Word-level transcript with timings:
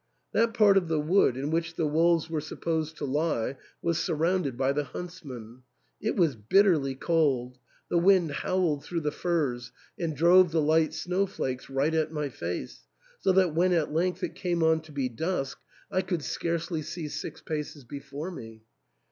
That 0.31 0.55
part 0.55 0.77
of 0.77 0.87
the 0.87 0.99
wood 0.99 1.37
in 1.37 1.51
which 1.51 1.75
the 1.75 1.85
wolves 1.85 2.27
were 2.27 2.41
supposed 2.41 2.97
to 2.97 3.05
lie 3.05 3.57
was 3.83 3.99
surrounded 3.99 4.57
by 4.57 4.71
the 4.73 4.85
huntsmen. 4.85 5.61
It 6.01 6.15
was 6.15 6.35
bitterly 6.35 6.95
cold; 6.95 7.59
the 7.87 7.99
wind 7.99 8.31
howled 8.31 8.83
through 8.83 9.01
the 9.01 9.11
firs, 9.11 9.71
and 9.99 10.17
drove 10.17 10.49
the 10.51 10.59
light 10.59 10.95
snow 10.95 11.27
flakes 11.27 11.69
right 11.69 11.93
in 11.93 12.11
my 12.11 12.29
face, 12.29 12.87
so 13.19 13.31
that 13.33 13.53
when 13.53 13.73
at 13.73 13.93
length 13.93 14.23
it 14.23 14.33
came 14.33 14.63
on 14.63 14.81
to 14.81 14.91
be 14.91 15.07
dusk 15.07 15.59
I 15.91 16.01
could 16.01 16.23
scarcely 16.23 16.81
see 16.81 17.07
six 17.07 17.39
paces 17.39 17.83
before 17.83 18.31
me. 18.31 18.63